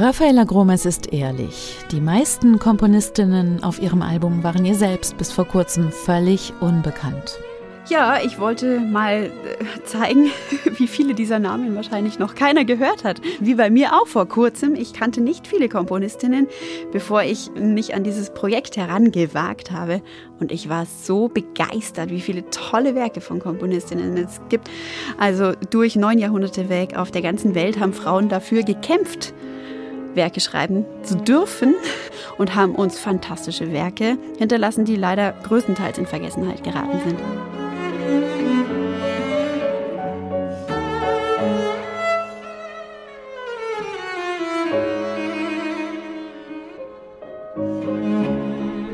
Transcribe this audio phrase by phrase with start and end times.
[0.00, 1.76] Raffaella Gromes ist ehrlich.
[1.90, 7.38] Die meisten Komponistinnen auf ihrem Album waren ihr selbst bis vor kurzem völlig unbekannt.
[7.86, 10.30] Ja, ich wollte mal äh, zeigen,
[10.78, 13.20] wie viele dieser Namen wahrscheinlich noch keiner gehört hat.
[13.40, 14.74] Wie bei mir auch vor kurzem.
[14.74, 16.48] Ich kannte nicht viele Komponistinnen,
[16.92, 20.00] bevor ich mich an dieses Projekt herangewagt habe.
[20.38, 24.70] Und ich war so begeistert, wie viele tolle Werke von Komponistinnen es gibt.
[25.18, 29.34] Also durch neun Jahrhunderte weg auf der ganzen Welt haben Frauen dafür gekämpft.
[30.14, 31.74] Werke schreiben zu dürfen
[32.38, 37.18] und haben uns fantastische Werke hinterlassen, die leider größtenteils in Vergessenheit geraten sind.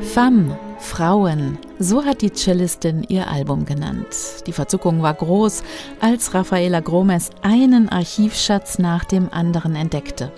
[0.01, 4.07] Femme, Frauen, so hat die Cellistin ihr Album genannt.
[4.47, 5.61] Die Verzückung war groß,
[5.99, 10.31] als Rafaela Gromes einen Archivschatz nach dem anderen entdeckte.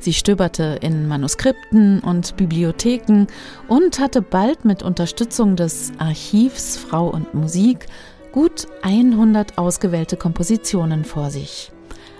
[0.00, 3.26] Sie stöberte in Manuskripten und Bibliotheken
[3.68, 7.86] und hatte bald mit Unterstützung des Archivs Frau und Musik
[8.32, 11.72] gut 100 ausgewählte Kompositionen vor sich.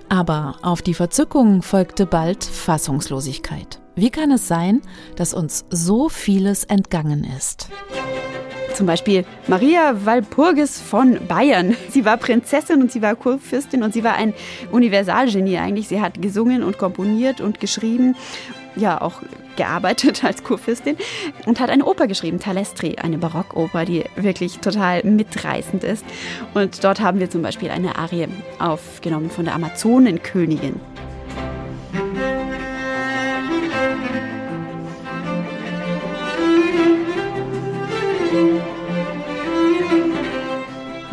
[0.09, 3.81] Aber auf die Verzückung folgte bald Fassungslosigkeit.
[3.97, 4.83] Wie kann es sein,
[5.17, 7.69] dass uns so vieles entgangen ist?
[8.77, 11.75] Zum Beispiel Maria Walpurgis von Bayern.
[11.89, 14.35] Sie war Prinzessin und sie war Kurfürstin und sie war ein
[14.71, 15.89] Universalgenie eigentlich.
[15.89, 18.17] Sie hat gesungen und komponiert und geschrieben,
[18.77, 19.23] ja auch
[19.57, 20.99] gearbeitet als Kurfürstin
[21.47, 26.05] und hat eine Oper geschrieben, Talestri, eine Barockoper, die wirklich total mitreißend ist.
[26.53, 30.79] Und dort haben wir zum Beispiel eine Arie aufgenommen von der Amazonenkönigin.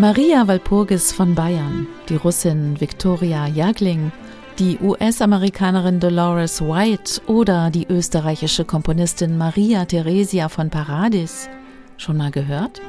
[0.03, 4.11] Maria Walpurgis von Bayern, die Russin Viktoria Jagling,
[4.59, 11.47] die US-Amerikanerin Dolores White oder die österreichische Komponistin Maria Theresia von Paradis.
[11.95, 12.81] Schon mal gehört?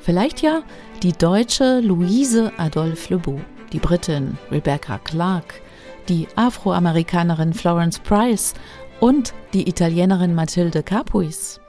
[0.00, 0.62] Vielleicht ja
[1.02, 3.38] die deutsche Louise Adolphe Lebeau,
[3.70, 5.60] die Britin Rebecca Clark,
[6.08, 8.54] die Afroamerikanerin Florence Price
[9.00, 11.60] und die Italienerin Mathilde Capuis.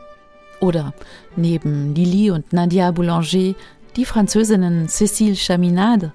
[0.62, 0.94] Oder
[1.36, 3.56] neben Lili und Nadia Boulanger
[3.96, 6.14] die Französinnen Cécile Chaminade,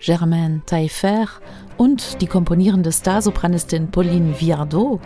[0.00, 1.28] Germaine Taillefer
[1.76, 5.00] und die komponierende Starsopranistin Pauline Viardot.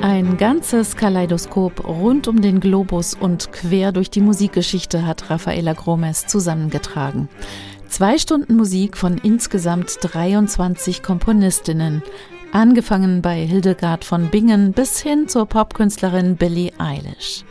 [0.00, 6.26] Ein ganzes Kaleidoskop rund um den Globus und quer durch die Musikgeschichte hat Rafaela Gromes
[6.26, 7.28] zusammengetragen.
[7.88, 12.02] Zwei Stunden Musik von insgesamt 23 Komponistinnen,
[12.52, 17.44] angefangen bei Hildegard von Bingen bis hin zur Popkünstlerin Billie Eilish.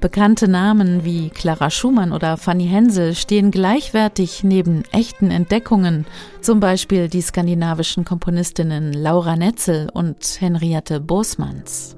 [0.00, 6.06] Bekannte Namen wie Clara Schumann oder Fanny Hensel stehen gleichwertig neben echten Entdeckungen,
[6.42, 11.96] zum Beispiel die skandinavischen Komponistinnen Laura Netzel und Henriette Bosmans.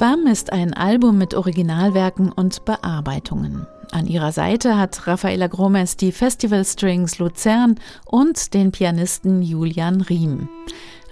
[0.00, 3.66] Femme ist ein Album mit Originalwerken und Bearbeitungen.
[3.92, 10.48] An ihrer Seite hat Rafaela Gromes die Festival Strings Luzern und den Pianisten Julian Riem.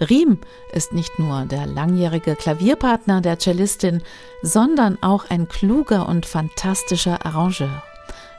[0.01, 0.39] Riem
[0.73, 4.01] ist nicht nur der langjährige Klavierpartner der Cellistin,
[4.41, 7.83] sondern auch ein kluger und fantastischer Arrangeur.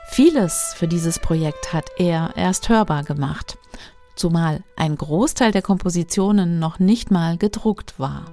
[0.09, 3.57] Vieles für dieses Projekt hat er erst hörbar gemacht,
[4.17, 8.25] zumal ein Großteil der Kompositionen noch nicht mal gedruckt war.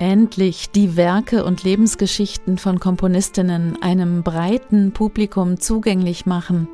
[0.00, 6.68] Endlich die Werke und Lebensgeschichten von Komponistinnen einem breiten Publikum zugänglich machen.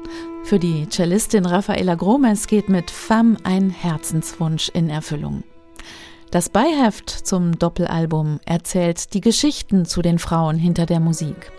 [0.44, 5.43] Für die Cellistin Rafaela Gromes geht mit Femme ein Herzenswunsch in Erfüllung.
[6.31, 11.50] Das Beiheft zum Doppelalbum erzählt die Geschichten zu den Frauen hinter der Musik.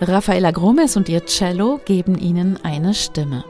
[0.00, 3.44] Rafaela Gromes und ihr Cello geben ihnen eine Stimme.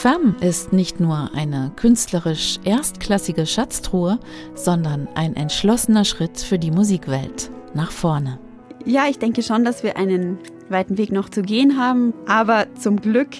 [0.00, 4.20] Femme ist nicht nur eine künstlerisch erstklassige Schatztruhe,
[4.54, 8.38] sondern ein entschlossener Schritt für die Musikwelt nach vorne.
[8.84, 13.00] Ja, ich denke schon, dass wir einen weiten Weg noch zu gehen haben, aber zum
[13.00, 13.30] Glück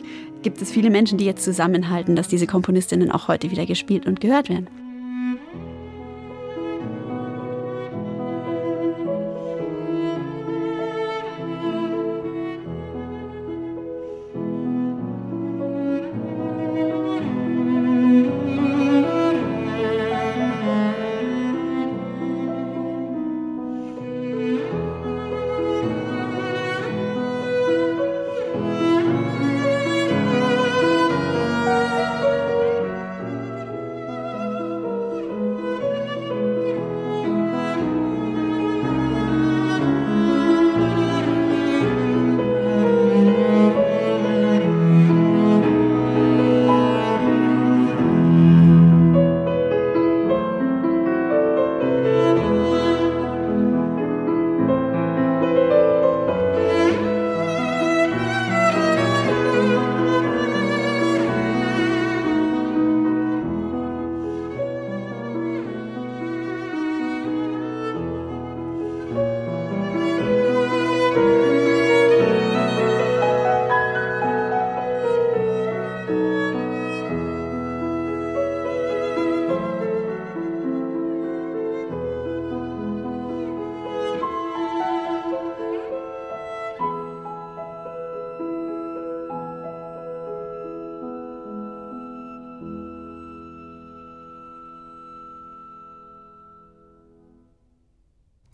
[0.42, 4.20] gibt es viele Menschen, die jetzt zusammenhalten, dass diese Komponistinnen auch heute wieder gespielt und
[4.20, 4.66] gehört werden.